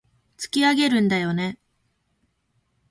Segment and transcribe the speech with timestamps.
[0.35, 1.59] 突き上げるんだよね